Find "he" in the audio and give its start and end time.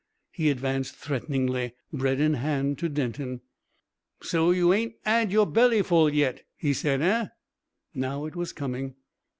0.31-0.49, 6.57-6.73